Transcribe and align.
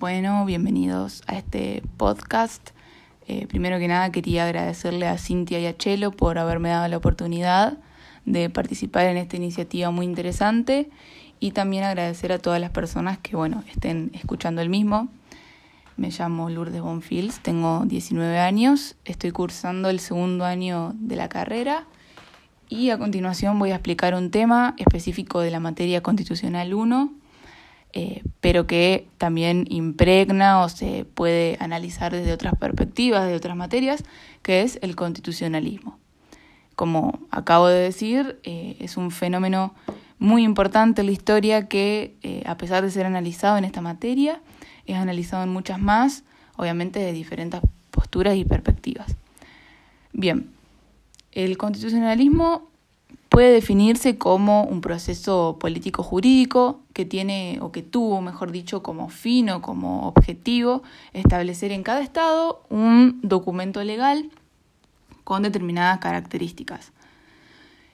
Bueno, 0.00 0.46
bienvenidos 0.46 1.22
a 1.26 1.36
este 1.36 1.82
podcast. 1.98 2.70
Eh, 3.28 3.46
primero 3.48 3.78
que 3.78 3.86
nada 3.86 4.10
quería 4.10 4.46
agradecerle 4.46 5.06
a 5.06 5.18
Cintia 5.18 5.60
y 5.60 5.66
a 5.66 5.76
Chelo 5.76 6.10
por 6.10 6.38
haberme 6.38 6.70
dado 6.70 6.88
la 6.88 6.96
oportunidad 6.96 7.76
de 8.24 8.48
participar 8.48 9.04
en 9.08 9.18
esta 9.18 9.36
iniciativa 9.36 9.90
muy 9.90 10.06
interesante 10.06 10.88
y 11.38 11.50
también 11.50 11.84
agradecer 11.84 12.32
a 12.32 12.38
todas 12.38 12.62
las 12.62 12.70
personas 12.70 13.18
que 13.18 13.36
bueno, 13.36 13.62
estén 13.70 14.10
escuchando 14.14 14.62
el 14.62 14.70
mismo. 14.70 15.10
Me 15.98 16.08
llamo 16.08 16.48
Lourdes 16.48 16.80
Bonfils, 16.80 17.40
tengo 17.40 17.84
19 17.84 18.38
años, 18.38 18.96
estoy 19.04 19.32
cursando 19.32 19.90
el 19.90 20.00
segundo 20.00 20.46
año 20.46 20.94
de 20.94 21.16
la 21.16 21.28
carrera 21.28 21.84
y 22.70 22.88
a 22.88 22.96
continuación 22.96 23.58
voy 23.58 23.72
a 23.72 23.74
explicar 23.74 24.14
un 24.14 24.30
tema 24.30 24.74
específico 24.78 25.40
de 25.40 25.50
la 25.50 25.60
materia 25.60 26.02
constitucional 26.02 26.72
1, 26.72 27.19
eh, 27.92 28.22
pero 28.40 28.66
que 28.66 29.08
también 29.18 29.66
impregna 29.68 30.62
o 30.62 30.68
se 30.68 31.04
puede 31.04 31.56
analizar 31.60 32.12
desde 32.12 32.32
otras 32.32 32.54
perspectivas, 32.56 33.26
de 33.26 33.34
otras 33.34 33.56
materias, 33.56 34.04
que 34.42 34.62
es 34.62 34.78
el 34.82 34.94
constitucionalismo. 34.94 35.98
Como 36.76 37.18
acabo 37.30 37.66
de 37.68 37.80
decir, 37.80 38.38
eh, 38.44 38.76
es 38.80 38.96
un 38.96 39.10
fenómeno 39.10 39.74
muy 40.18 40.44
importante 40.44 41.00
en 41.00 41.06
la 41.06 41.12
historia 41.12 41.66
que, 41.66 42.14
eh, 42.22 42.42
a 42.46 42.56
pesar 42.56 42.84
de 42.84 42.90
ser 42.90 43.06
analizado 43.06 43.58
en 43.58 43.64
esta 43.64 43.80
materia, 43.80 44.40
es 44.86 44.96
analizado 44.96 45.42
en 45.42 45.50
muchas 45.50 45.80
más, 45.80 46.24
obviamente 46.56 47.00
de 47.00 47.12
diferentes 47.12 47.60
posturas 47.90 48.36
y 48.36 48.44
perspectivas. 48.44 49.16
Bien, 50.12 50.50
el 51.32 51.58
constitucionalismo 51.58 52.70
puede 53.30 53.52
definirse 53.52 54.18
como 54.18 54.64
un 54.64 54.80
proceso 54.82 55.56
político 55.58 56.02
jurídico 56.02 56.80
que 56.92 57.06
tiene 57.06 57.58
o 57.62 57.70
que 57.72 57.82
tuvo, 57.82 58.20
mejor 58.20 58.50
dicho, 58.50 58.82
como 58.82 59.08
fin 59.08 59.48
o 59.50 59.62
como 59.62 60.08
objetivo 60.08 60.82
establecer 61.12 61.70
en 61.70 61.84
cada 61.84 62.00
estado 62.00 62.62
un 62.68 63.20
documento 63.22 63.82
legal 63.84 64.30
con 65.22 65.42
determinadas 65.42 66.00
características. 66.00 66.92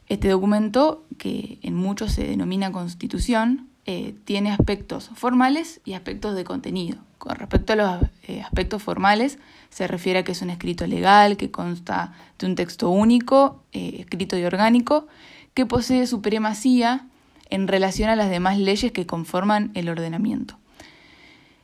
Este 0.08 0.28
documento, 0.28 1.04
que 1.18 1.58
en 1.62 1.74
muchos 1.74 2.12
se 2.12 2.24
denomina 2.24 2.72
constitución, 2.72 3.68
eh, 3.88 4.16
tiene 4.24 4.50
aspectos 4.50 5.10
formales 5.14 5.80
y 5.84 5.92
aspectos 5.92 6.34
de 6.34 6.42
contenido. 6.42 6.98
Con 7.18 7.36
respecto 7.36 7.72
a 7.72 7.76
los 7.76 8.02
eh, 8.26 8.42
aspectos 8.42 8.82
formales, 8.82 9.38
se 9.70 9.86
refiere 9.86 10.18
a 10.18 10.24
que 10.24 10.32
es 10.32 10.42
un 10.42 10.50
escrito 10.50 10.88
legal 10.88 11.36
que 11.36 11.52
consta 11.52 12.12
de 12.40 12.46
un 12.46 12.56
texto 12.56 12.90
único, 12.90 13.62
eh, 13.72 13.98
escrito 14.00 14.36
y 14.36 14.42
orgánico, 14.42 15.06
que 15.54 15.66
posee 15.66 16.08
supremacía 16.08 17.06
en 17.48 17.68
relación 17.68 18.10
a 18.10 18.16
las 18.16 18.28
demás 18.28 18.58
leyes 18.58 18.90
que 18.90 19.06
conforman 19.06 19.70
el 19.74 19.88
ordenamiento. 19.88 20.58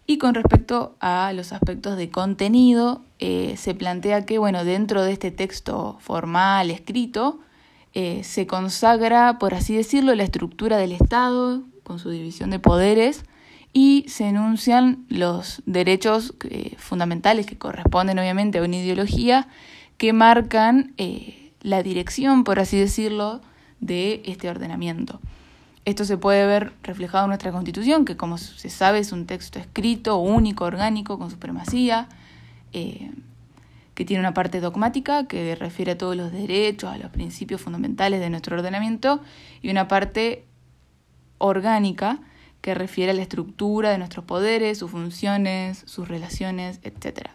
Y 0.06 0.18
con 0.18 0.34
respecto 0.34 0.94
a 1.00 1.32
los 1.32 1.52
aspectos 1.52 1.96
de 1.96 2.08
contenido, 2.10 3.02
se 3.18 3.74
plantea 3.74 4.26
que, 4.26 4.38
bueno, 4.38 4.64
dentro 4.64 5.02
de 5.02 5.12
este 5.12 5.30
texto 5.30 5.96
formal, 6.00 6.70
escrito, 6.70 7.40
se 7.94 8.46
consagra, 8.48 9.38
por 9.38 9.54
así 9.54 9.76
decirlo, 9.76 10.14
la 10.14 10.24
estructura 10.24 10.76
del 10.76 10.92
Estado, 10.92 11.62
con 11.82 11.98
su 11.98 12.10
división 12.10 12.50
de 12.50 12.58
poderes 12.58 13.24
y 13.72 14.04
se 14.08 14.28
enuncian 14.28 15.04
los 15.08 15.62
derechos 15.66 16.34
eh, 16.48 16.74
fundamentales 16.78 17.46
que 17.46 17.56
corresponden 17.56 18.18
obviamente 18.18 18.58
a 18.58 18.62
una 18.62 18.76
ideología 18.76 19.48
que 19.96 20.12
marcan 20.12 20.92
eh, 20.98 21.52
la 21.62 21.82
dirección, 21.82 22.44
por 22.44 22.58
así 22.58 22.78
decirlo, 22.78 23.40
de 23.80 24.22
este 24.26 24.50
ordenamiento. 24.50 25.20
Esto 25.84 26.04
se 26.04 26.16
puede 26.16 26.46
ver 26.46 26.72
reflejado 26.82 27.24
en 27.24 27.30
nuestra 27.30 27.50
Constitución, 27.50 28.04
que 28.04 28.16
como 28.16 28.38
se 28.38 28.70
sabe 28.70 29.00
es 29.00 29.10
un 29.10 29.26
texto 29.26 29.58
escrito, 29.58 30.18
único, 30.18 30.64
orgánico, 30.64 31.18
con 31.18 31.30
supremacía, 31.30 32.08
eh, 32.72 33.10
que 33.94 34.04
tiene 34.04 34.20
una 34.20 34.32
parte 34.32 34.60
dogmática 34.60 35.26
que 35.26 35.54
refiere 35.56 35.92
a 35.92 35.98
todos 35.98 36.16
los 36.16 36.32
derechos, 36.32 36.90
a 36.90 36.98
los 36.98 37.10
principios 37.10 37.60
fundamentales 37.60 38.20
de 38.20 38.30
nuestro 38.30 38.56
ordenamiento, 38.56 39.20
y 39.60 39.70
una 39.70 39.88
parte 39.88 40.44
orgánica 41.42 42.20
que 42.60 42.74
refiere 42.74 43.10
a 43.10 43.14
la 43.14 43.22
estructura 43.22 43.90
de 43.90 43.98
nuestros 43.98 44.24
poderes, 44.24 44.78
sus 44.78 44.90
funciones, 44.90 45.82
sus 45.86 46.08
relaciones, 46.08 46.80
etc. 46.84 47.28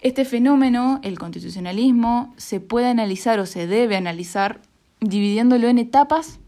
Este 0.00 0.24
fenómeno, 0.24 1.00
el 1.02 1.18
constitucionalismo, 1.18 2.32
se 2.36 2.60
puede 2.60 2.86
analizar 2.86 3.40
o 3.40 3.46
se 3.46 3.66
debe 3.66 3.96
analizar 3.96 4.60
dividiéndolo 5.00 5.68
en 5.68 5.78
etapas 5.78 6.38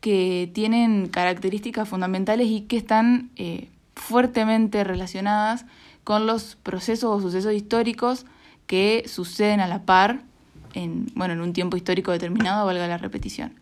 que 0.00 0.50
tienen 0.54 1.08
características 1.08 1.88
fundamentales 1.88 2.46
y 2.46 2.60
que 2.62 2.76
están 2.76 3.30
eh, 3.34 3.68
fuertemente 3.96 4.84
relacionadas 4.84 5.66
con 6.04 6.26
los 6.26 6.56
procesos 6.62 7.10
o 7.10 7.20
sucesos 7.20 7.52
históricos 7.52 8.24
que 8.68 9.04
suceden 9.08 9.60
a 9.60 9.66
la 9.66 9.82
par 9.82 10.20
en, 10.74 11.06
bueno, 11.16 11.34
en 11.34 11.40
un 11.40 11.52
tiempo 11.52 11.76
histórico 11.76 12.12
determinado, 12.12 12.64
valga 12.66 12.86
la 12.86 12.98
repetición. 12.98 13.58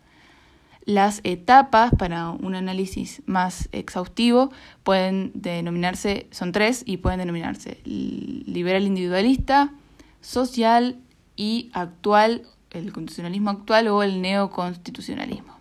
Las 0.87 1.19
etapas 1.25 1.91
para 1.97 2.29
un 2.29 2.55
análisis 2.55 3.21
más 3.25 3.67
exhaustivo 3.73 4.53
pueden 4.83 5.31
denominarse, 5.33 6.27
son 6.31 6.53
tres 6.53 6.81
y 6.85 6.95
pueden 6.95 7.19
denominarse 7.19 7.81
liberal 7.83 8.83
individualista, 8.83 9.73
social 10.21 10.95
y 11.35 11.69
actual, 11.73 12.43
el 12.71 12.93
constitucionalismo 12.93 13.49
actual 13.49 13.89
o 13.89 14.01
el 14.01 14.21
neoconstitucionalismo. 14.21 15.57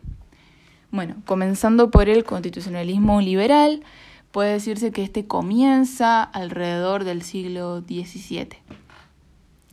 Bueno, 0.92 1.16
comenzando 1.26 1.90
por 1.90 2.08
el 2.08 2.22
constitucionalismo 2.22 3.20
liberal, 3.20 3.82
puede 4.30 4.52
decirse 4.52 4.92
que 4.92 5.02
este 5.02 5.26
comienza 5.26 6.22
alrededor 6.22 7.02
del 7.02 7.22
siglo 7.22 7.80
XVII. 7.80 8.60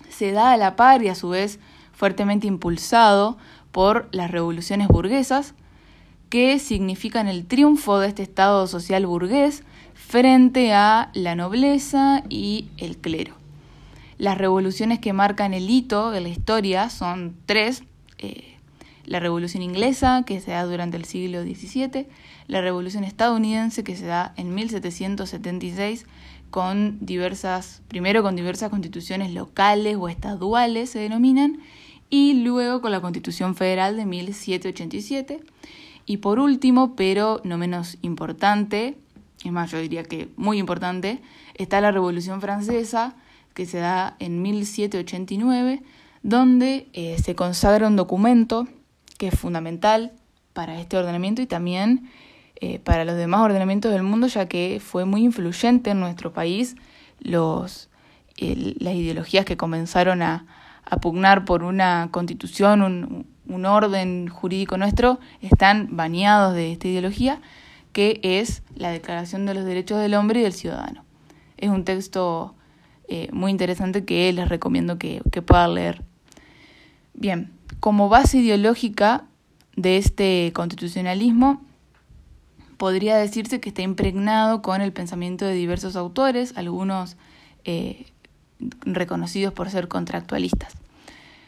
Se 0.09 0.31
da 0.31 0.53
a 0.53 0.57
la 0.57 0.75
par 0.75 1.03
y 1.03 1.09
a 1.09 1.15
su 1.15 1.29
vez 1.29 1.59
fuertemente 1.91 2.47
impulsado 2.47 3.37
por 3.73 4.07
las 4.13 4.31
revoluciones 4.31 4.87
burguesas, 4.87 5.55
que 6.29 6.57
significan 6.59 7.27
el 7.27 7.45
triunfo 7.45 7.99
de 7.99 8.07
este 8.07 8.23
Estado 8.23 8.65
social 8.67 9.05
burgués 9.05 9.63
frente 9.93 10.73
a 10.73 11.09
la 11.13 11.35
nobleza 11.35 12.23
y 12.29 12.69
el 12.77 12.97
clero. 12.97 13.35
Las 14.17 14.37
revoluciones 14.37 14.99
que 14.99 15.11
marcan 15.11 15.53
el 15.53 15.69
hito 15.69 16.11
de 16.11 16.21
la 16.21 16.29
historia 16.29 16.89
son 16.89 17.35
tres. 17.45 17.83
Eh, 18.19 18.51
la 19.05 19.19
Revolución 19.19 19.61
Inglesa, 19.63 20.23
que 20.25 20.39
se 20.39 20.51
da 20.51 20.63
durante 20.63 20.95
el 20.95 21.03
siglo 21.03 21.43
XVII, 21.43 22.07
la 22.47 22.61
Revolución 22.61 23.03
Estadounidense, 23.03 23.83
que 23.83 23.97
se 23.97 24.05
da 24.05 24.33
en 24.37 24.55
1776, 24.55 26.05
con 26.51 27.03
diversas, 27.05 27.81
primero 27.87 28.23
con 28.23 28.35
diversas 28.35 28.69
constituciones 28.69 29.33
locales 29.33 29.97
o 29.99 30.07
estaduales 30.07 30.91
se 30.91 30.99
denominan, 30.99 31.59
y 32.13 32.35
luego 32.35 32.79
con 32.79 32.91
la 32.91 33.01
Constitución 33.01 33.55
Federal 33.55 33.97
de 33.97 34.05
1787. 34.05 35.39
Y 36.05 36.17
por 36.17 36.37
último, 36.37 36.95
pero 36.95 37.41
no 37.43 37.57
menos 37.57 37.97
importante, 38.03 38.99
es 39.43 39.51
más, 39.51 39.71
yo 39.71 39.79
diría 39.79 40.03
que 40.03 40.29
muy 40.35 40.59
importante, 40.59 41.23
está 41.55 41.81
la 41.81 41.91
Revolución 41.91 42.39
Francesa, 42.39 43.15
que 43.55 43.65
se 43.65 43.79
da 43.79 44.15
en 44.19 44.43
1789, 44.43 45.81
donde 46.21 46.87
eh, 46.93 47.17
se 47.19 47.33
consagra 47.33 47.87
un 47.87 47.95
documento 47.95 48.67
que 49.17 49.29
es 49.29 49.39
fundamental 49.39 50.11
para 50.53 50.79
este 50.79 50.97
ordenamiento 50.97 51.41
y 51.41 51.47
también 51.47 52.11
eh, 52.61 52.77
para 52.77 53.05
los 53.05 53.15
demás 53.15 53.41
ordenamientos 53.41 53.91
del 53.91 54.03
mundo, 54.03 54.27
ya 54.27 54.47
que 54.47 54.79
fue 54.79 55.05
muy 55.05 55.23
influyente 55.23 55.89
en 55.89 55.99
nuestro 55.99 56.31
país 56.31 56.75
los, 57.19 57.89
las 58.37 58.93
ideologías 58.93 59.45
que 59.45 59.57
comenzaron 59.57 60.21
a, 60.21 60.45
a 60.85 60.97
pugnar 60.97 61.45
por 61.45 61.63
una 61.63 62.09
constitución, 62.11 62.81
un, 62.81 63.25
un 63.47 63.65
orden 63.65 64.27
jurídico 64.27 64.77
nuestro, 64.77 65.19
están 65.41 65.95
baneados 65.95 66.53
de 66.53 66.71
esta 66.71 66.87
ideología, 66.87 67.41
que 67.91 68.19
es 68.23 68.63
la 68.75 68.89
Declaración 68.89 69.45
de 69.45 69.53
los 69.53 69.65
Derechos 69.65 69.99
del 69.99 70.15
Hombre 70.15 70.39
y 70.39 70.43
del 70.43 70.53
Ciudadano. 70.53 71.03
Es 71.57 71.69
un 71.69 71.85
texto 71.85 72.55
eh, 73.07 73.29
muy 73.31 73.51
interesante 73.51 74.05
que 74.05 74.31
les 74.33 74.49
recomiendo 74.49 74.97
que, 74.97 75.21
que 75.31 75.41
puedan 75.41 75.75
leer. 75.75 76.03
Bien, 77.13 77.51
como 77.79 78.09
base 78.09 78.39
ideológica 78.39 79.25
de 79.75 79.97
este 79.97 80.51
constitucionalismo, 80.53 81.61
podría 82.77 83.17
decirse 83.17 83.59
que 83.59 83.69
está 83.69 83.81
impregnado 83.81 84.61
con 84.61 84.81
el 84.81 84.91
pensamiento 84.91 85.45
de 85.45 85.53
diversos 85.53 85.95
autores, 85.95 86.53
algunos 86.57 87.17
eh, 87.65 88.07
reconocidos 88.81 89.53
por 89.53 89.69
ser 89.69 89.87
contractualistas. 89.87 90.73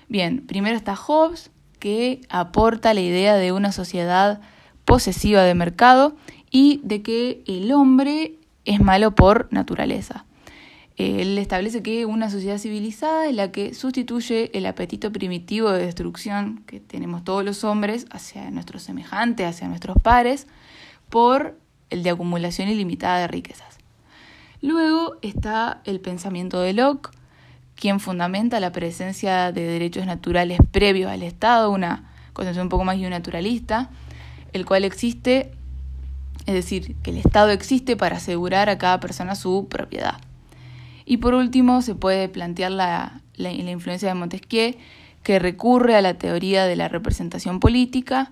Bien, 0.07 0.46
primero 0.46 0.75
está 0.75 0.96
Hobbes, 0.96 1.52
que 1.80 2.22
aporta 2.30 2.94
la 2.94 3.02
idea 3.02 3.36
de 3.36 3.52
una 3.52 3.72
sociedad 3.72 4.42
posesiva 4.86 5.42
de 5.44 5.56
mercado 5.56 6.16
y 6.52 6.80
de 6.84 7.02
que 7.02 7.44
el 7.48 7.72
hombre 7.72 8.38
es 8.66 8.80
malo 8.80 9.16
por 9.16 9.48
naturaleza. 9.52 10.25
Él 10.98 11.38
establece 11.38 11.84
que 11.84 12.06
una 12.06 12.30
sociedad 12.30 12.57
civilizada 12.57 13.28
es 13.28 13.36
la 13.36 13.52
que 13.52 13.74
sustituye 13.74 14.50
el 14.57 14.66
apetito 14.66 15.12
primitivo 15.12 15.72
de 15.72 15.86
destrucción 15.86 16.63
que 16.66 16.80
tenemos 16.80 17.24
todos 17.25 17.44
los 17.44 17.66
hombres 17.66 18.06
hacia 18.12 18.50
nuestros 18.52 18.84
semejantes, 18.84 19.46
hacia 19.46 19.68
nuestros 19.68 19.98
pares, 20.02 20.48
por 21.10 21.60
el 21.90 22.04
de 22.04 22.12
acumulación 22.12 22.69
ilimitada 22.69 23.19
de 23.19 23.28
riquezas. 23.28 23.78
Luego 24.62 25.18
está 25.22 25.81
el 25.84 26.00
pensamiento 26.00 26.62
de 26.62 26.74
Locke, 26.74 27.10
quien 27.75 28.00
fundamenta 28.00 28.60
la 28.60 28.72
presencia 28.72 29.51
de 29.51 29.62
derechos 29.62 30.06
naturales 30.06 30.60
previos 30.72 31.12
al 31.12 31.24
Estado, 31.24 31.69
una 31.72 32.10
concepción 32.33 32.66
un 32.66 32.69
poco 32.69 32.83
más 32.83 32.98
naturalista, 32.98 33.89
el 34.54 34.66
cual 34.66 34.86
existe, 34.86 35.51
es 36.45 36.54
decir, 36.54 36.95
que 37.04 37.12
el 37.12 37.18
Estado 37.18 37.50
existe 37.50 37.98
para 37.98 38.18
asegurar 38.18 38.69
a 38.69 38.77
cada 38.77 39.00
persona 39.00 39.36
su 39.36 39.68
propiedad. 39.69 40.19
Y 41.06 41.18
por 41.18 41.33
último, 41.33 41.81
se 41.81 41.95
puede 41.95 42.30
plantear 42.30 42.72
la, 42.72 43.22
la, 43.36 43.51
influencia 43.51 44.07
de 44.07 44.16
Montesquieu, 44.16 44.75
que 45.24 45.39
recurre 45.39 45.95
a 45.95 46.01
la 46.01 46.16
teoría 46.16 46.66
de 46.66 46.75
la 46.75 46.88
representación 46.88 47.60
política, 47.60 48.31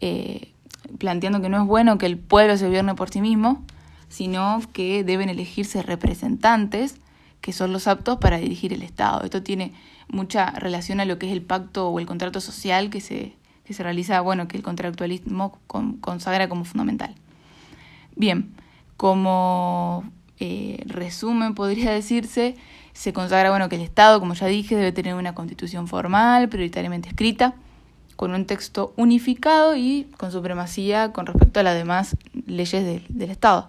eh, 0.00 0.52
planteando 0.98 1.40
que 1.40 1.48
no 1.48 1.62
es 1.62 1.66
bueno 1.66 1.98
que 1.98 2.06
el 2.06 2.18
pueblo 2.18 2.56
se 2.56 2.66
gobierne 2.66 2.94
por 2.94 3.10
sí 3.10 3.20
mismo, 3.20 3.62
sino 4.08 4.60
que 4.72 5.04
deben 5.04 5.28
elegirse 5.28 5.82
representantes 5.82 6.96
que 7.40 7.52
son 7.52 7.72
los 7.72 7.86
aptos 7.86 8.18
para 8.18 8.38
dirigir 8.38 8.72
el 8.72 8.82
Estado. 8.82 9.22
Esto 9.24 9.42
tiene 9.42 9.72
mucha 10.08 10.50
relación 10.50 11.00
a 11.00 11.04
lo 11.04 11.18
que 11.18 11.26
es 11.26 11.32
el 11.32 11.42
pacto 11.42 11.88
o 11.88 11.98
el 11.98 12.06
contrato 12.06 12.40
social 12.40 12.90
que 12.90 13.00
se, 13.00 13.34
que 13.64 13.74
se 13.74 13.82
realiza, 13.82 14.20
bueno, 14.20 14.48
que 14.48 14.56
el 14.56 14.62
contractualismo 14.62 15.58
consagra 16.00 16.48
como 16.48 16.64
fundamental. 16.64 17.14
Bien, 18.16 18.52
como 18.96 20.04
eh, 20.38 20.82
resumen 20.86 21.54
podría 21.54 21.90
decirse, 21.92 22.56
se 22.92 23.12
consagra, 23.12 23.50
bueno, 23.50 23.68
que 23.68 23.76
el 23.76 23.82
Estado, 23.82 24.20
como 24.20 24.34
ya 24.34 24.46
dije, 24.46 24.76
debe 24.76 24.92
tener 24.92 25.14
una 25.14 25.34
constitución 25.34 25.88
formal, 25.88 26.48
prioritariamente 26.48 27.08
escrita, 27.08 27.54
con 28.16 28.34
un 28.34 28.44
texto 28.44 28.92
unificado 28.98 29.74
y 29.76 30.06
con 30.18 30.30
supremacía 30.30 31.10
con 31.12 31.24
respecto 31.24 31.60
a 31.60 31.62
las 31.62 31.74
demás 31.74 32.16
leyes 32.46 32.84
del 33.08 33.30
Estado. 33.30 33.66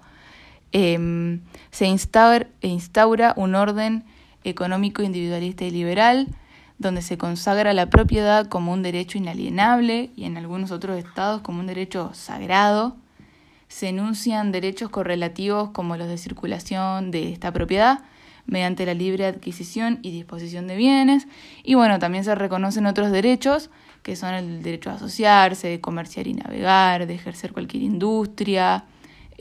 Em, 0.71 1.41
se 1.71 1.85
instaura, 1.85 2.47
instaura 2.61 3.33
un 3.35 3.55
orden 3.55 4.03
económico 4.43 5.03
individualista 5.03 5.65
y 5.65 5.71
liberal, 5.71 6.27
donde 6.77 7.01
se 7.01 7.17
consagra 7.17 7.73
la 7.73 7.89
propiedad 7.89 8.47
como 8.47 8.73
un 8.73 8.81
derecho 8.81 9.17
inalienable 9.17 10.09
y 10.15 10.25
en 10.25 10.37
algunos 10.37 10.71
otros 10.71 10.97
estados 10.97 11.41
como 11.41 11.59
un 11.59 11.67
derecho 11.67 12.11
sagrado. 12.13 12.95
Se 13.67 13.89
enuncian 13.89 14.51
derechos 14.51 14.89
correlativos 14.89 15.69
como 15.69 15.95
los 15.95 16.07
de 16.07 16.17
circulación 16.17 17.11
de 17.11 17.31
esta 17.31 17.51
propiedad 17.53 17.99
mediante 18.45 18.85
la 18.85 18.93
libre 18.93 19.25
adquisición 19.25 19.99
y 20.01 20.11
disposición 20.11 20.67
de 20.67 20.75
bienes. 20.75 21.27
Y 21.63 21.75
bueno, 21.75 21.99
también 21.99 22.23
se 22.23 22.35
reconocen 22.35 22.85
otros 22.85 23.11
derechos 23.11 23.69
que 24.03 24.15
son 24.15 24.33
el 24.33 24.63
derecho 24.63 24.89
a 24.89 24.93
asociarse, 24.93 25.67
de 25.67 25.79
comerciar 25.79 26.27
y 26.27 26.33
navegar, 26.33 27.05
de 27.05 27.13
ejercer 27.13 27.53
cualquier 27.53 27.83
industria, 27.83 28.85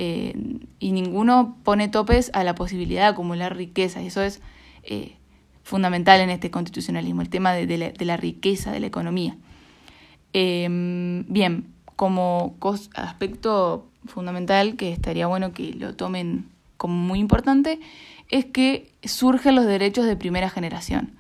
eh, 0.02 0.32
y 0.79 0.93
ninguno 0.93 1.58
pone 1.62 1.88
topes 1.88 2.31
a 2.32 2.43
la 2.43 2.55
posibilidad 2.55 3.02
de 3.02 3.08
acumular 3.08 3.55
riqueza. 3.55 4.00
Y 4.00 4.06
eso 4.06 4.23
es 4.23 4.41
eh, 4.82 5.17
fundamental 5.62 6.23
en 6.23 6.31
este 6.31 6.50
constitucionalismo, 6.50 7.20
el 7.20 7.29
tema 7.29 7.52
de, 7.52 7.94
la, 7.99 8.17
riqueza, 8.17 8.73
de 8.73 8.81
la 8.81 8.87
economía. 8.87 9.37
Em, 10.32 11.26
bien, 11.29 11.67
como 11.97 12.56
aspecto 12.94 13.88
fundamental 14.06 14.76
que 14.76 14.91
estaría 14.91 15.26
bueno 15.26 15.52
que 15.52 15.75
lo 15.75 15.94
tomen 15.94 16.49
como 16.79 16.94
muy 16.94 17.19
importante, 17.19 17.79
es 18.31 18.47
que 18.47 18.91
surgen 19.05 19.55
los 19.55 19.67
derechos 19.67 20.06
de 20.06 20.17
primera 20.17 20.49
generación, 20.49 21.12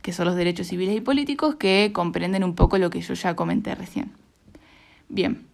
que 0.00 0.14
son 0.14 0.24
los 0.24 0.34
derechos 0.34 0.68
civiles 0.68 0.96
y 0.96 1.02
políticos 1.02 1.56
que 1.56 1.90
comprenden 1.92 2.42
un 2.42 2.54
poco 2.54 2.78
lo 2.78 2.88
que 2.88 3.02
yo 3.02 3.12
ya 3.12 3.36
comenté 3.36 3.74
recién. 3.74 4.12
Bien, 5.10 5.44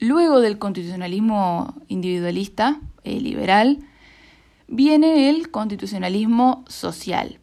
Luego 0.00 0.40
del 0.40 0.58
constitucionalismo 0.58 1.74
individualista, 1.88 2.80
eh, 3.04 3.20
liberal, 3.20 3.78
viene 4.68 5.30
el 5.30 5.50
constitucionalismo 5.50 6.64
social. 6.68 7.38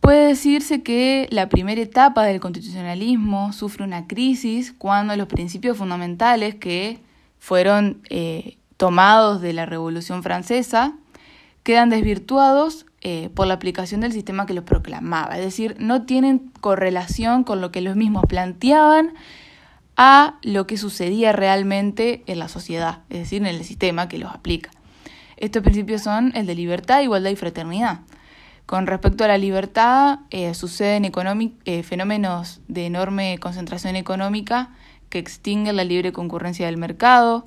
Puede 0.00 0.26
decirse 0.26 0.82
que 0.82 1.28
la 1.30 1.48
primera 1.48 1.80
etapa 1.80 2.24
del 2.24 2.40
constitucionalismo 2.40 3.52
sufre 3.52 3.84
una 3.84 4.08
crisis 4.08 4.72
cuando 4.76 5.14
los 5.16 5.28
principios 5.28 5.76
fundamentales 5.76 6.56
que 6.56 6.98
fueron 7.38 8.02
eh, 8.10 8.58
tomados 8.76 9.40
de 9.40 9.52
la 9.52 9.64
Revolución 9.64 10.24
Francesa 10.24 10.96
quedan 11.62 11.88
desvirtuados 11.88 12.86
eh, 13.00 13.30
por 13.34 13.46
la 13.46 13.54
aplicación 13.54 14.00
del 14.00 14.12
sistema 14.12 14.46
que 14.46 14.54
los 14.54 14.64
proclamaba. 14.64 15.36
Es 15.36 15.44
decir, 15.44 15.76
no 15.78 16.02
tienen 16.02 16.50
correlación 16.60 17.44
con 17.44 17.60
lo 17.60 17.70
que 17.70 17.80
los 17.80 17.94
mismos 17.94 18.24
planteaban 18.28 19.14
a 19.96 20.38
lo 20.42 20.66
que 20.66 20.76
sucedía 20.76 21.32
realmente 21.32 22.22
en 22.26 22.38
la 22.38 22.48
sociedad, 22.48 23.00
es 23.10 23.18
decir, 23.18 23.42
en 23.42 23.48
el 23.48 23.64
sistema 23.64 24.08
que 24.08 24.18
los 24.18 24.32
aplica. 24.32 24.70
Estos 25.36 25.62
principios 25.62 26.02
son 26.02 26.32
el 26.36 26.46
de 26.46 26.54
libertad, 26.54 27.02
igualdad 27.02 27.30
y 27.30 27.36
fraternidad. 27.36 28.00
Con 28.66 28.86
respecto 28.86 29.24
a 29.24 29.28
la 29.28 29.38
libertad, 29.38 30.20
eh, 30.30 30.54
suceden 30.54 31.10
eh, 31.64 31.82
fenómenos 31.82 32.60
de 32.68 32.86
enorme 32.86 33.38
concentración 33.38 33.96
económica 33.96 34.70
que 35.10 35.18
extinguen 35.18 35.76
la 35.76 35.84
libre 35.84 36.12
concurrencia 36.12 36.66
del 36.66 36.78
mercado. 36.78 37.46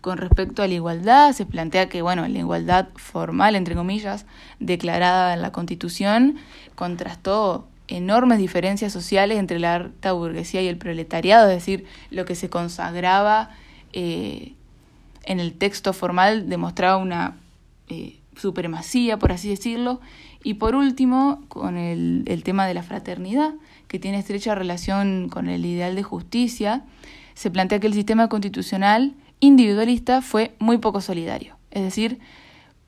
Con 0.00 0.18
respecto 0.18 0.62
a 0.62 0.68
la 0.68 0.74
igualdad, 0.74 1.32
se 1.32 1.46
plantea 1.46 1.88
que 1.88 2.02
bueno, 2.02 2.28
la 2.28 2.38
igualdad 2.38 2.88
formal, 2.96 3.56
entre 3.56 3.74
comillas, 3.74 4.26
declarada 4.60 5.32
en 5.34 5.40
la 5.40 5.50
Constitución, 5.50 6.36
contrastó 6.74 7.68
enormes 7.88 8.38
diferencias 8.38 8.92
sociales 8.92 9.38
entre 9.38 9.58
la 9.58 9.74
alta 9.76 10.12
burguesía 10.12 10.62
y 10.62 10.68
el 10.68 10.76
proletariado, 10.76 11.48
es 11.50 11.56
decir, 11.56 11.84
lo 12.10 12.24
que 12.24 12.34
se 12.34 12.48
consagraba 12.48 13.50
eh, 13.92 14.54
en 15.24 15.40
el 15.40 15.54
texto 15.54 15.92
formal 15.92 16.48
demostraba 16.48 16.96
una 16.96 17.36
eh, 17.88 18.18
supremacía, 18.36 19.18
por 19.18 19.32
así 19.32 19.48
decirlo, 19.48 20.00
y 20.42 20.54
por 20.54 20.74
último, 20.74 21.42
con 21.48 21.76
el, 21.76 22.42
tema 22.44 22.66
de 22.66 22.74
la 22.74 22.82
fraternidad, 22.82 23.54
que 23.88 23.98
tiene 23.98 24.18
estrecha 24.18 24.54
relación 24.54 25.28
con 25.28 25.48
el 25.48 25.64
ideal 25.64 25.96
de 25.96 26.02
justicia, 26.02 26.84
se 27.34 27.50
plantea 27.50 27.80
que 27.80 27.86
el 27.86 27.94
sistema 27.94 28.28
constitucional 28.28 29.14
individualista 29.40 30.22
fue 30.22 30.54
muy 30.58 30.78
poco 30.78 31.00
solidario, 31.00 31.56
es 31.70 31.82
decir, 31.82 32.18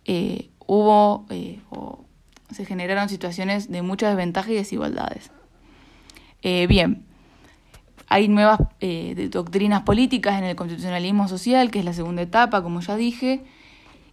eh, 0.04 0.48
hubo 0.66 1.26
se 2.50 2.64
generaron 2.64 3.08
situaciones 3.08 3.70
de 3.70 3.82
mucha 3.82 4.08
desventaja 4.08 4.50
y 4.50 4.54
desigualdades. 4.54 5.30
Eh, 6.42 6.66
bien, 6.66 7.04
hay 8.08 8.28
nuevas 8.28 8.60
eh, 8.80 9.28
doctrinas 9.30 9.82
políticas 9.82 10.38
en 10.38 10.44
el 10.44 10.56
constitucionalismo 10.56 11.28
social, 11.28 11.70
que 11.70 11.80
es 11.80 11.84
la 11.84 11.92
segunda 11.92 12.22
etapa, 12.22 12.62
como 12.62 12.80
ya 12.80 12.96
dije, 12.96 13.42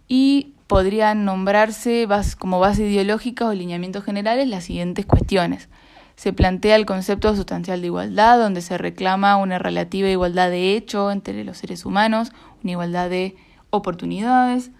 y 0.08 0.52
podrían 0.66 1.24
nombrarse 1.24 2.06
como 2.38 2.60
base 2.60 2.86
ideológica 2.86 3.46
o 3.46 3.54
lineamientos 3.54 4.04
generales 4.04 4.48
las 4.48 4.64
siguientes 4.64 5.06
cuestiones. 5.06 5.68
Se 6.16 6.32
plantea 6.32 6.76
el 6.76 6.86
concepto 6.86 7.34
sustancial 7.36 7.80
de 7.80 7.88
igualdad, 7.88 8.38
donde 8.38 8.62
se 8.62 8.78
reclama 8.78 9.36
una 9.36 9.58
relativa 9.58 10.08
igualdad 10.08 10.50
de 10.50 10.74
hecho 10.74 11.10
entre 11.10 11.44
los 11.44 11.58
seres 11.58 11.84
humanos, 11.84 12.32
una 12.62 12.72
igualdad 12.72 13.10
de 13.10 13.36
oportunidades, 13.70 14.70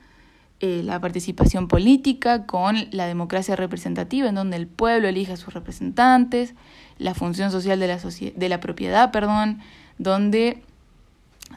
eh, 0.60 0.82
la 0.82 1.00
participación 1.00 1.68
política 1.68 2.46
con 2.46 2.88
la 2.90 3.06
democracia 3.06 3.56
representativa, 3.56 4.28
en 4.28 4.34
donde 4.34 4.56
el 4.56 4.66
pueblo 4.66 5.06
elige 5.06 5.32
a 5.32 5.36
sus 5.36 5.52
representantes, 5.52 6.54
la 6.98 7.14
función 7.14 7.50
social 7.50 7.78
de 7.78 7.88
la, 7.88 7.98
de 7.98 8.48
la 8.48 8.60
propiedad, 8.60 9.10
perdón, 9.10 9.60
donde 9.98 10.62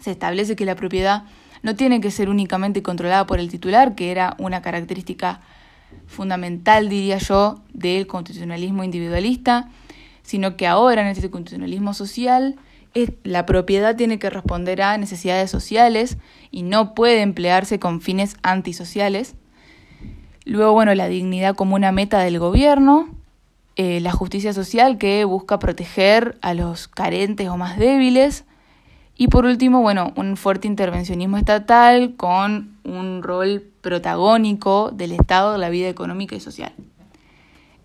se 0.02 0.12
establece 0.12 0.56
que 0.56 0.66
la 0.66 0.76
propiedad 0.76 1.24
no 1.64 1.76
tiene 1.76 2.02
que 2.02 2.12
ser 2.12 2.30
únicamente 2.30 2.84
controlada 2.84 3.26
por 3.26 3.40
el 3.40 3.50
titular, 3.50 3.96
que 3.96 4.12
era 4.12 4.36
una 4.38 4.62
característica 4.62 5.42
fundamental, 6.06 6.90
diría 6.90 7.18
yo, 7.18 7.62
del 7.74 8.08
constitucionalismo 8.08 8.84
individualista, 8.84 9.70
sino 10.24 10.58
que 10.58 10.68
ahora 10.68 11.02
en 11.02 11.08
este 11.08 11.30
constitucionalismo 11.30 11.94
social 11.94 12.58
la 13.24 13.46
propiedad 13.46 13.96
tiene 13.96 14.20
que 14.20 14.30
responder 14.30 14.82
a 14.82 14.98
necesidades 14.98 15.52
sociales 15.52 16.18
y 16.52 16.64
no 16.64 16.96
puede 16.96 17.22
emplearse 17.22 17.80
con 17.80 18.02
fines 18.02 18.36
antisociales. 18.42 19.36
Luego, 20.46 20.74
bueno, 20.74 20.96
la 20.96 21.08
dignidad 21.08 21.56
como 21.56 21.76
una 21.76 21.92
meta 21.92 22.20
del 22.20 22.40
gobierno, 22.40 23.10
eh, 23.76 24.00
la 24.00 24.12
justicia 24.12 24.52
social 24.54 24.98
que 24.98 25.24
busca 25.26 25.60
proteger 25.60 26.38
a 26.42 26.54
los 26.54 26.88
carentes 26.88 27.48
o 27.50 27.58
más 27.58 27.78
débiles. 27.78 28.46
Y 29.16 29.28
por 29.28 29.46
último, 29.46 29.82
bueno, 29.82 30.14
un 30.16 30.38
fuerte 30.38 30.68
intervencionismo 30.68 31.38
estatal 31.38 32.16
con 32.16 32.78
un 32.84 33.22
rol 33.22 33.64
protagónico 33.82 34.92
del 34.92 35.12
Estado 35.12 35.56
en 35.56 35.62
la 35.62 35.70
vida 35.70 35.90
económica 35.90 36.36
y 36.36 36.40
social. 36.40 36.74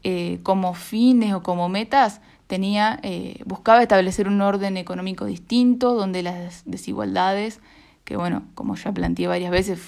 Eh, 0.02 0.40
como 0.42 0.74
fines 0.74 1.32
o 1.34 1.42
como 1.42 1.68
metas, 1.68 2.20
tenía, 2.46 3.00
eh, 3.02 3.40
buscaba 3.44 3.82
establecer 3.82 4.28
un 4.28 4.40
orden 4.40 4.76
económico 4.76 5.24
distinto, 5.24 5.94
donde 5.94 6.22
las 6.22 6.62
desigualdades, 6.64 7.60
que 8.04 8.16
bueno, 8.16 8.44
como 8.54 8.76
ya 8.76 8.92
planteé 8.92 9.26
varias 9.26 9.50
veces, 9.50 9.80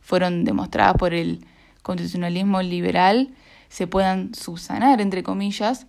fueron 0.00 0.44
demostradas 0.44 0.96
por 0.96 1.14
el 1.14 1.44
constitucionalismo 1.82 2.62
liberal, 2.62 3.30
se 3.68 3.86
puedan 3.86 4.34
subsanar, 4.34 5.00
entre 5.00 5.22
comillas. 5.22 5.86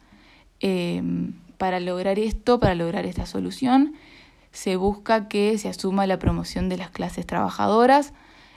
Em, 0.59 1.33
para 1.57 1.79
lograr 1.79 2.19
esto, 2.19 2.59
para 2.59 2.75
lograr 2.75 3.05
esta 3.05 3.25
solución, 3.25 3.93
se 4.51 4.75
busca 4.75 5.27
que 5.27 5.57
se 5.57 5.67
asuma 5.67 6.07
la 6.07 6.19
promoción 6.19 6.69
de 6.69 6.77
las 6.77 6.89
clases 6.89 7.25
trabajadoras, 7.25 8.13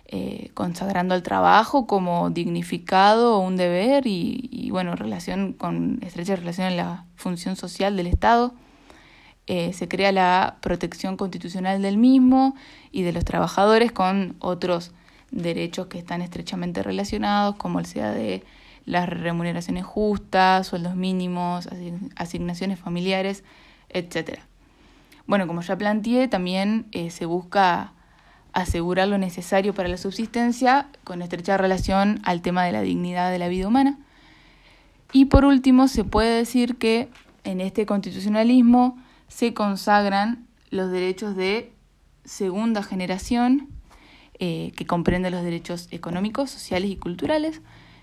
eh, 0.09 0.51
consagrando 0.55 1.15
al 1.15 1.23
trabajo 1.25 1.87
como 1.87 2.31
dignificado 2.31 3.41
un 3.41 3.57
deber 3.57 4.07
y, 4.07 4.49
y, 4.53 4.71
bueno, 4.71 4.95
relación 4.95 5.53
con 5.53 5.99
estrecha 6.03 6.37
relación 6.37 6.69
en 6.69 6.77
la 6.77 7.07
función 7.17 7.57
social 7.57 7.97
del 7.97 8.07
Estado. 8.07 8.55
Eh, 9.49 9.73
se 9.73 9.89
crea 9.89 10.13
la 10.13 10.59
protección 10.61 11.17
constitucional 11.17 11.83
del 11.83 11.99
mismo 11.99 12.55
y 12.93 13.03
de 13.03 13.13
los 13.13 13.25
trabajadores 13.25 13.93
con 13.93 14.37
otros 14.41 14.93
derechos 15.31 15.87
que 15.87 15.99
están 15.99 16.23
estrechamente 16.23 16.83
relacionados, 16.83 17.57
como 17.57 17.79
el 17.81 17.87
sea 17.87 18.11
de 18.11 18.45
las 18.85 19.09
remuneraciones 19.09 19.85
justas, 19.85 20.69
sueldos 20.69 20.95
mínimos, 20.95 21.69
asignaciones 22.15 22.79
familiares, 22.79 23.43
etc. 23.89 24.39
Bueno, 25.27 25.49
como 25.49 25.63
ya 25.63 25.77
planteé, 25.77 26.29
también 26.29 26.87
eh, 26.93 27.11
se 27.11 27.27
busca 27.27 27.93
asegurar 28.57 29.07
lo 29.07 29.19
necesario 29.19 29.75
para 29.75 29.91
la 29.91 29.99
subsistencia 29.99 30.89
con 31.05 31.21
estrecha 31.21 31.59
relación 31.59 32.21
al 32.25 32.41
tema 32.41 32.65
de 32.65 32.73
la 32.73 32.81
dignidad 32.81 33.31
de 33.31 33.39
la 33.39 33.49
vida 33.49 33.69
humana. 33.69 33.99
Y 35.13 35.27
por 35.27 35.45
último, 35.45 35.89
se 35.89 36.05
puede 36.05 36.39
decir 36.39 36.77
que 36.77 37.11
en 37.45 37.61
este 37.61 37.85
constitucionalismo 37.85 38.99
se 39.29 39.53
consagran 39.53 40.47
los 40.71 40.91
derechos 40.91 41.37
de 41.37 41.71
segunda 42.25 42.83
generación, 42.83 43.69
eh, 44.39 44.73
que 44.75 44.87
comprende 44.87 45.31
los 45.31 45.43
derechos 45.43 45.89
económicos, 45.91 46.51
sociales 46.51 46.91
y 46.91 46.97
culturales. 46.97 47.61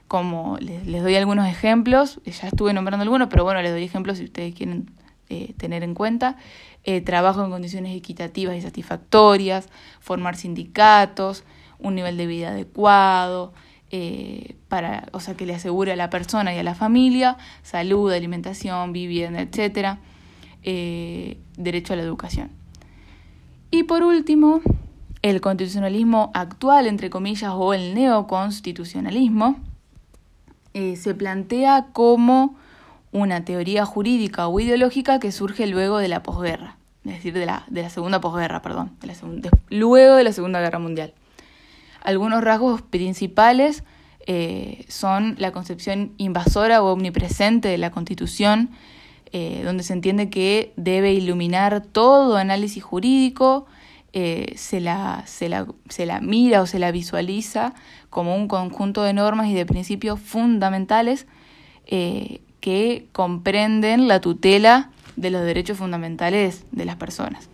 Como 0.07 0.57
les, 0.59 0.85
doy 0.85 1.15
algunos 1.15 1.47
ejemplos, 1.47 2.21
ya 2.25 2.47
estuve 2.47 2.73
nombrando 2.73 3.01
algunos, 3.01 3.27
pero 3.29 3.43
bueno, 3.43 3.59
les 3.63 3.71
doy 3.71 3.83
ejemplos 3.83 4.19
si 4.19 4.25
ustedes 4.25 4.53
quieren 4.53 4.91
eh, 5.33 5.53
tener 5.57 5.83
en 5.83 5.93
cuenta. 5.93 6.37
Eh, 6.85 6.99
trabajo 6.99 7.43
en 7.45 7.49
condiciones 7.49 7.95
equitativas 7.95 8.57
y 8.57 8.61
satisfactorias, 8.61 9.69
formar 10.01 10.35
sindicatos, 10.35 11.45
un 11.79 11.95
nivel 11.95 12.17
de 12.17 12.27
vida 12.27 12.49
adecuado, 12.49 13.53
eh, 13.89 14.55
para, 14.67 15.07
o 15.13 15.21
sea, 15.21 15.35
que 15.35 15.45
le 15.45 15.55
asegure 15.55 15.93
a 15.93 15.95
la 15.95 16.09
persona 16.09 16.53
y 16.53 16.57
a 16.57 16.63
la 16.63 16.75
familia 16.75 17.37
salud, 17.61 18.11
alimentación, 18.11 18.91
vivienda, 18.91 19.39
etcétera, 19.39 19.99
eh, 20.63 21.37
derecho 21.55 21.93
a 21.93 21.95
la 21.95 22.03
educación. 22.03 22.49
Y 23.71 23.83
por 23.83 24.03
último, 24.03 24.59
el 25.21 25.39
constitucionalismo 25.39 26.31
actual, 26.33 26.87
entre 26.87 27.09
comillas, 27.09 27.53
o 27.55 27.73
el 27.73 27.93
neoconstitucionalismo, 27.93 29.55
se 30.73 31.13
plantea 31.13 31.89
como 31.93 32.55
una 33.13 33.45
teoría 33.45 33.85
jurídica 33.85 34.47
o 34.47 34.59
ideológica 34.59 35.19
que 35.19 35.31
surge 35.31 35.67
luego 35.67 35.99
de 35.99 36.07
la 36.07 36.23
posguerra, 36.23 36.77
es 37.05 37.13
decir, 37.13 37.33
de 37.33 37.45
la, 37.45 37.63
de 37.69 37.83
la 37.83 37.89
segunda 37.89 38.19
posguerra, 38.19 38.61
perdón, 38.61 38.97
luego 39.69 40.15
de 40.15 40.23
la 40.23 40.33
Segunda 40.33 40.59
Guerra 40.59 40.79
Mundial. 40.79 41.13
Algunos 42.01 42.43
rasgos 42.43 42.81
principales 42.81 43.83
eh, 44.25 44.83
son 44.89 45.35
la 45.37 45.51
concepción 45.51 46.13
invasora 46.17 46.81
o 46.81 46.91
omnipresente 46.91 47.67
de 47.69 47.77
la 47.77 47.91
Constitución, 47.91 48.71
eh, 49.31 49.61
donde 49.63 49.83
se 49.83 49.93
entiende 49.93 50.29
que 50.29 50.73
debe 50.75 51.13
iluminar 51.13 51.81
todo 51.81 52.35
análisis 52.35 52.83
jurídico, 52.83 53.67
eh, 54.11 54.53
se, 54.57 54.79
la, 54.79 55.23
se, 55.25 55.49
la, 55.49 55.67
se 55.89 56.05
la 56.05 56.19
mira 56.19 56.61
o 56.61 56.67
se 56.67 56.79
la 56.79 56.91
visualiza 56.91 57.73
como 58.09 58.35
un 58.35 58.47
conjunto 58.47 59.03
de 59.03 59.13
normas 59.13 59.47
y 59.47 59.53
de 59.53 59.65
principios 59.65 60.19
fundamentales 60.19 61.25
que 62.63 63.07
comprenden 63.11 64.07
la 64.07 64.21
tutela 64.21 64.89
de 65.17 65.31
los 65.31 65.43
derechos 65.43 65.77
fundamentales 65.77 66.63
de 66.71 66.85
las 66.85 66.95
personas. 66.95 67.49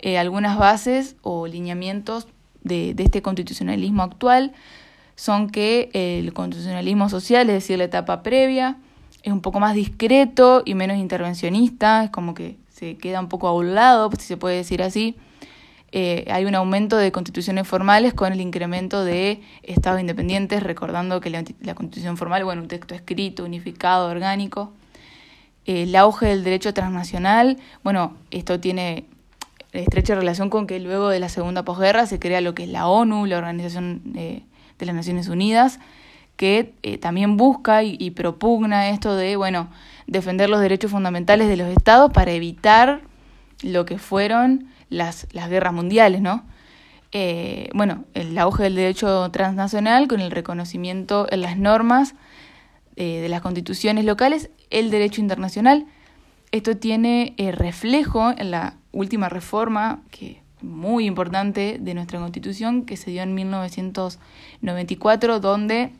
Eh, 0.00 0.18
algunas 0.18 0.58
bases 0.58 1.14
o 1.22 1.46
lineamientos 1.46 2.26
de, 2.64 2.96
este 2.98 3.22
constitucionalismo 3.22 4.02
actual 4.02 4.52
son 5.14 5.50
que 5.50 5.88
el 5.92 6.32
constitucionalismo 6.32 7.08
social, 7.08 7.48
es 7.48 7.54
decir, 7.54 7.78
la 7.78 7.84
etapa 7.84 8.24
previa, 8.24 8.76
es 9.22 9.32
un 9.32 9.40
poco 9.40 9.60
más 9.60 9.76
discreto 9.76 10.62
y 10.64 10.74
menos 10.74 10.96
intervencionista, 10.96 12.02
es 12.02 12.10
como 12.10 12.34
que 12.34 12.56
se 12.72 12.96
queda 12.96 13.20
un 13.20 13.28
poco 13.28 13.46
a 13.46 13.54
un 13.54 13.76
lado, 13.76 14.10
si 14.18 14.26
se 14.26 14.36
puede 14.36 14.56
decir 14.56 14.82
así, 14.82 15.14
eh, 15.96 16.24
hay 16.28 16.44
un 16.44 16.56
aumento 16.56 16.96
de 16.96 17.12
constituciones 17.12 17.68
formales 17.68 18.14
con 18.14 18.32
el 18.32 18.40
incremento 18.40 19.04
de 19.04 19.40
estados 19.62 20.00
independientes, 20.00 20.60
recordando 20.60 21.20
que 21.20 21.30
la, 21.30 21.44
constitución 21.76 22.16
formal, 22.16 22.42
bueno, 22.42 22.62
un 22.62 22.68
texto 22.68 22.96
escrito, 22.96 23.44
unificado, 23.44 24.08
orgánico. 24.08 24.72
el 25.66 25.94
auge 25.94 26.26
del 26.26 26.42
derecho 26.42 26.74
transnacional, 26.74 27.58
bueno, 27.84 28.16
esto 28.32 28.58
tiene 28.58 29.04
estrecha 29.70 30.16
relación 30.16 30.50
con 30.50 30.66
que 30.66 30.80
luego 30.80 31.10
de 31.10 31.20
la 31.20 31.28
segunda 31.28 31.64
posguerra 31.64 32.06
se 32.06 32.18
crea 32.18 32.40
lo 32.40 32.56
que 32.56 32.64
es 32.64 32.70
la 32.70 32.88
ONU, 32.88 33.26
la 33.26 33.38
Organización 33.38 34.02
de 34.12 34.42
las 34.80 34.96
Naciones 34.96 35.28
Unidas, 35.28 35.78
que 36.36 36.74
eh, 36.82 36.98
también 36.98 37.36
busca 37.36 37.84
y, 37.84 37.96
y, 38.00 38.10
propugna 38.10 38.88
esto 38.88 39.14
de, 39.14 39.36
bueno, 39.36 39.68
defender 40.08 40.50
los 40.50 40.60
derechos 40.60 40.90
fundamentales 40.90 41.46
de 41.46 41.56
los 41.56 41.68
estados 41.68 42.10
para 42.12 42.32
evitar 42.32 43.02
lo 43.62 43.84
que 43.84 43.98
fueron 43.98 44.73
las, 44.94 45.26
las 45.32 45.50
guerras 45.50 45.72
mundiales, 45.72 46.20
¿no? 46.20 46.44
Eh, 47.16 47.70
bueno, 47.74 48.06
el 48.14 48.36
auge 48.38 48.64
del 48.64 48.74
derecho 48.74 49.30
transnacional 49.30 50.08
con 50.08 50.20
el 50.20 50.32
reconocimiento 50.32 51.28
en 51.30 51.42
las 51.42 51.56
normas 51.56 52.16
eh, 52.96 53.20
de 53.20 53.28
las 53.28 53.40
constituciones 53.40 54.04
locales, 54.04 54.50
el 54.70 54.90
derecho 54.90 55.20
internacional. 55.20 55.86
Esto 56.50 56.76
tiene 56.76 57.34
eh, 57.36 57.52
reflejo 57.52 58.34
en 58.36 58.50
la 58.50 58.74
última 58.90 59.28
reforma, 59.28 60.02
que 60.10 60.42
muy 60.60 61.06
importante, 61.06 61.78
de 61.80 61.94
nuestra 61.94 62.18
constitución, 62.18 62.84
que 62.84 62.96
se 62.96 63.12
dio 63.12 63.22
en 63.22 63.32
1994, 63.34 65.38
donde 65.38 65.92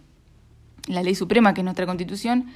la 0.89 1.05
ley 1.05 1.15
suprema, 1.15 1.55
que 1.55 1.61
es 1.61 1.65
nuestra 1.65 1.87
constitución, 1.87 2.47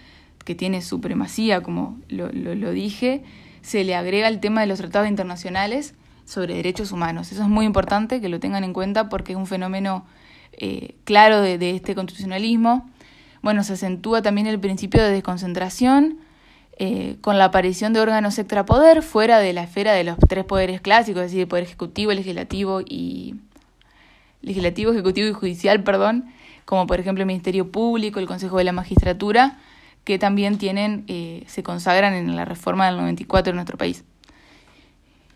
que 0.45 0.57
tiene 0.57 0.83
supremacía, 0.83 1.63
como 1.63 1.97
lo, 2.09 2.33
lo, 2.33 2.57
lo 2.57 2.73
dije, 2.73 3.23
se 3.63 3.85
le 3.85 3.95
agrega 3.95 4.27
el 4.27 4.41
tema 4.41 4.63
de 4.63 4.67
los 4.67 4.79
tratados 4.79 5.09
internacionales 5.09 5.95
sobre 6.29 6.55
derechos 6.55 6.93
humanos. 6.93 7.33
Eso 7.33 7.43
es 7.43 7.49
muy 7.49 7.65
importante 7.65 8.21
que 8.21 8.29
lo 8.29 8.39
tengan 8.39 8.63
en 8.63 8.75
cuenta 8.75 9.09
porque 9.09 9.33
es 9.33 9.39
un 9.39 9.47
fenómeno 9.47 10.05
eh, 10.53 10.95
claro 11.05 11.41
de, 11.41 11.71
este 11.71 11.95
constitucionalismo. 11.95 12.89
Bueno, 13.41 13.65
se 13.65 13.73
acentúa 13.73 14.21
también 14.21 14.47
el 14.47 14.61
principio 14.61 15.03
de 15.03 15.11
desconcentración 15.11 16.19
eh, 16.77 17.17
con 17.23 17.39
la 17.39 17.47
aparición 17.47 17.95
de 17.95 18.01
órganos 18.01 18.39
extrapoder 18.39 19.03
fuera 19.03 19.39
de 19.39 19.53
la 19.55 19.63
esfera 19.63 19.93
de 19.93 20.05
los 20.05 20.19
tres 20.29 20.45
poderes 20.45 20.81
clásicos, 20.83 21.23
es 21.23 21.31
decir, 21.31 21.41
el 21.41 21.49
poder 21.49 21.65
ejecutivo, 21.65 22.13
legislativo 22.13 22.83
y 22.83 23.37
legislativo, 24.43 24.93
ejecutivo 24.93 25.29
y 25.29 25.33
judicial, 25.33 25.83
perdón, 25.83 26.27
como 26.67 26.87
por 26.87 27.01
ejemplo 27.01 27.23
el 27.23 27.27
Ministerio 27.27 27.73
Público, 27.73 28.21
el 28.21 28.27
Consejo 28.27 28.59
de 28.59 28.65
la 28.65 28.73
Magistratura, 28.73 29.59
que 30.05 30.19
también 30.19 30.59
tienen, 30.59 31.05
eh, 31.09 31.45
se 31.47 31.63
consagran 31.63 32.13
en 32.13 32.37
la 32.37 32.45
reforma 32.45 32.87
del 32.87 32.97
94 32.97 33.51
en 33.51 33.57
nuestro 33.57 33.79
país. 33.79 34.05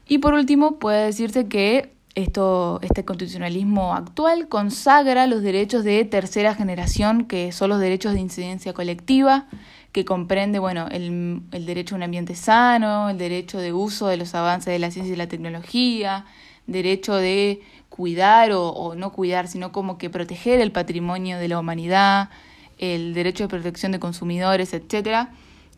Y 0.07 0.19
por 0.19 0.35
último, 0.35 0.79
puede 0.79 1.07
decirse 1.07 1.49
que 1.49 1.93
esto, 2.15 2.79
este 2.83 3.05
constitucionalismo 3.05 3.95
actual 3.95 4.49
consagra 4.49 5.27
los 5.27 5.43
derechos 5.43 5.85
de 5.85 6.05
tercera 6.05 6.55
generación, 6.55 7.25
que 7.25 7.53
son 7.53 7.71
los 7.71 7.81
derechos 7.81 8.13
de 8.13 8.21
incidencia 8.21 8.75
colectiva, 8.75 9.47
que 9.93 10.05
comprende 10.05 10.59
bueno, 10.59 10.89
el, 10.91 11.43
el 11.53 11.67
derecho 11.67 11.95
a 11.95 11.97
un 11.97 12.03
ambiente 12.03 12.35
sano, 12.35 13.09
el 13.09 13.19
derecho 13.19 13.59
de 13.59 13.73
uso 13.73 14.09
de 14.09 14.17
los 14.17 14.35
avances 14.35 14.73
de 14.73 14.79
la 14.79 14.91
ciencia 14.91 15.15
y 15.15 15.17
la 15.17 15.29
tecnología, 15.29 16.27
derecho 16.67 17.15
de 17.15 17.63
cuidar 17.89 18.53
o, 18.53 18.69
o 18.69 18.95
no 18.95 19.13
cuidar, 19.13 19.49
sino 19.49 19.73
como 19.73 19.99
que 19.99 20.11
proteger 20.11 20.61
el 20.61 20.73
patrimonio 20.73 21.39
de 21.39 21.49
la 21.49 21.59
humanidad, 21.59 22.31
el 22.79 23.15
derecho 23.15 23.45
de 23.45 23.49
protección 23.49 23.93
de 23.93 24.01
consumidores, 24.01 24.75
etcétera, 24.75 25.31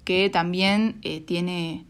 que 0.05 0.31
también 0.31 0.99
eh, 1.03 1.21
tiene 1.21 1.85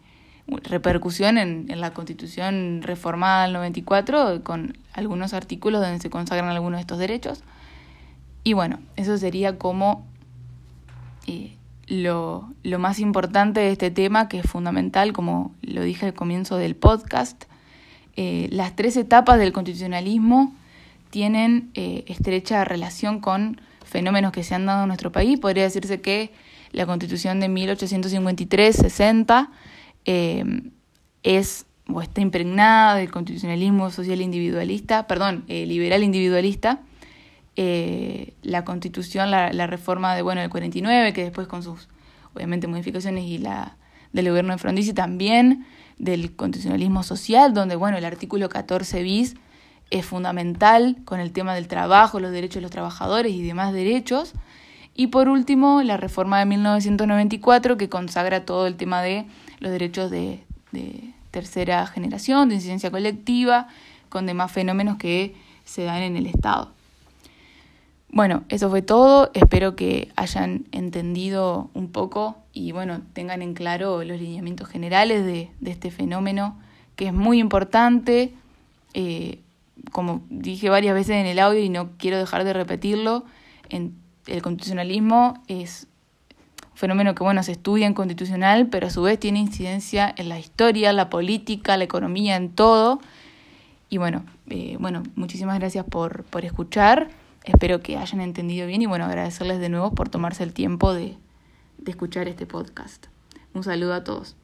repercusión 0.47 1.39
en, 1.39 1.67
en, 1.71 1.81
la 1.81 1.95
Constitución 1.95 2.83
reformada 2.83 3.45
del 3.45 3.55
94 3.55 4.43
con 4.43 4.77
algunos 4.93 5.33
artículos 5.33 5.81
donde 5.81 6.01
se 6.01 6.11
consagran 6.11 6.51
algunos 6.51 6.79
de 6.79 6.83
estos 6.83 6.99
derechos. 6.99 7.43
Y 8.45 8.53
bueno, 8.53 8.79
eso 8.97 9.17
sería 9.17 9.59
como 9.59 10.05
eh, 11.27 11.57
lo, 11.87 12.53
lo, 12.63 12.79
más 12.79 12.99
importante 12.99 13.61
de 13.61 13.73
este 13.73 13.91
tema, 13.91 14.29
que 14.29 14.41
es 14.41 14.47
fundamental, 14.47 15.15
como 15.15 15.55
lo 15.63 15.83
dije 15.83 16.05
al 16.07 16.15
comienzo 16.15 16.59
del 16.59 16.77
podcast. 16.77 17.45
Eh, 18.17 18.49
las 18.53 18.77
tres 18.77 18.97
etapas 18.97 19.39
del 19.39 19.53
constitucionalismo 19.53 20.55
tienen 21.11 21.71
eh, 21.75 22.05
estrecha 22.07 22.65
relación 22.65 23.19
con 23.21 23.61
fenómenos 23.85 24.31
que 24.33 24.45
se 24.45 24.55
han 24.55 24.67
dado 24.67 24.83
en 24.83 24.89
nuestro 24.89 25.11
país. 25.11 25.41
Podría 25.41 25.65
decirse 25.65 26.01
que 26.01 26.31
la 26.73 26.87
constitución 26.87 27.41
de 27.41 27.49
1853-60 27.49 29.49
eh, 30.05 30.45
es 31.23 31.67
o 31.93 32.01
está 32.01 32.21
impregnada 32.21 32.95
del 32.97 33.11
constitucionalismo 33.11 33.91
social 33.91 34.21
individualista, 34.21 35.07
perdón, 35.07 35.45
eh, 35.49 35.67
liberal 35.67 36.03
individualista, 36.03 36.81
eh, 37.57 38.33
la 38.43 38.65
constitución, 38.65 39.31
la, 39.31 39.53
la, 39.53 39.67
reforma 39.67 40.15
de, 40.15 40.23
bueno, 40.23 40.41
del 40.41 40.51
49, 40.51 41.13
que 41.13 41.25
después 41.25 41.47
con 41.47 41.63
sus, 41.63 41.89
obviamente, 42.35 42.67
modificaciones 42.67 43.25
y 43.25 43.39
la 43.39 43.77
del 44.13 44.29
gobierno 44.29 44.53
de 44.53 44.59
Frondizi 44.59 44.95
también, 44.95 45.67
del 45.99 46.35
constitucionalismo 46.35 47.03
social, 47.03 47.53
donde, 47.53 47.77
bueno, 47.77 47.99
el 47.99 48.05
artículo 48.05 48.49
14 48.49 49.03
bis 49.03 49.35
es 49.91 50.07
fundamental 50.07 50.97
con 51.05 51.21
el 51.21 51.33
tema 51.33 51.55
del 51.55 51.69
trabajo, 51.69 52.21
los 52.21 52.33
derechos 52.33 52.57
de 52.57 52.61
los 52.63 52.71
trabajadores 52.71 53.33
y 53.33 53.43
demás 53.43 53.73
derechos. 53.73 54.33
Y 54.95 55.09
por 55.09 55.29
último, 55.29 55.83
la 55.83 55.97
reforma 55.97 56.39
de 56.39 56.47
1994 56.47 57.77
que 57.77 57.89
consagra 57.89 58.45
todo 58.45 58.67
el 58.67 58.77
tema 58.77 59.03
de 59.03 59.27
los 59.61 59.71
derechos 59.71 60.11
de, 60.11 60.45
tercera 61.31 61.87
generación, 61.87 62.49
de 62.49 62.57
incidencia 62.57 62.91
colectiva, 62.91 63.69
con 64.09 64.27
demás 64.27 64.53
fenómenos 64.53 64.99
que 64.99 65.35
se 65.65 65.83
dan 65.83 66.03
en 66.03 66.17
el 66.17 66.27
Estado. 66.27 66.71
Bueno, 68.09 68.45
eso 68.49 68.71
fue 68.71 68.83
todo. 68.83 69.33
Espero 69.35 69.75
que 69.75 70.13
hayan 70.15 70.67
entendido 70.71 71.71
un 71.75 71.91
poco 71.91 72.37
y 72.53 72.71
bueno, 72.71 73.01
tengan 73.13 73.43
en 73.43 73.55
claro 73.55 74.05
los 74.05 74.21
lineamientos 74.21 74.69
generales 74.69 75.25
de, 75.25 75.51
este 75.65 75.91
fenómeno, 75.91 76.57
que 76.95 77.09
es 77.09 77.13
muy 77.13 77.41
importante. 77.41 78.33
Eh, 78.95 79.41
como 79.91 80.23
dije 80.31 80.71
varias 80.71 80.95
veces 80.95 81.17
en 81.17 81.27
el 81.27 81.41
audio 81.41 81.61
y 81.61 81.69
no 81.69 81.91
quiero 81.99 82.19
dejar 82.19 82.45
de 82.45 82.53
repetirlo, 82.53 83.25
en 83.69 83.97
el 84.27 84.43
constitucionalismo 84.43 85.43
es 85.49 85.89
fenómeno 86.75 87.15
que 87.15 87.23
bueno 87.23 87.43
se 87.43 87.53
estudia 87.53 87.87
en 87.87 87.95
constitucional, 87.95 88.69
pero 88.69 88.87
a 88.87 88.91
su 88.91 89.03
vez 89.03 89.19
tiene 89.19 89.39
incidencia 89.39 90.13
en 90.17 90.29
la 90.29 90.39
historia, 90.39 90.93
la 90.93 91.11
política, 91.11 91.77
la 91.77 91.85
economía, 91.85 92.37
en 92.37 92.51
todo. 92.51 93.01
Y 93.89 93.99
bueno, 93.99 94.25
eh, 94.49 94.77
bueno, 94.81 95.03
muchísimas 95.15 95.59
gracias 95.59 95.85
por, 95.85 96.25
por 96.25 96.45
escuchar. 96.45 97.11
Espero 97.45 97.81
que 97.81 97.97
hayan 97.97 98.21
entendido 98.21 98.67
bien 98.67 98.83
y 98.83 98.87
bueno, 98.87 99.05
agradecerles 99.05 99.61
de 99.61 99.69
nuevo 99.69 99.93
por 99.93 100.09
tomarse 100.09 100.43
el 100.43 100.53
tiempo 100.53 100.95
de, 100.95 101.17
de 101.79 101.91
escuchar 101.91 102.29
este 102.29 102.47
podcast. 102.47 103.07
Un 103.53 103.63
saludo 103.63 103.95
a 103.95 104.03
todos. 104.03 104.37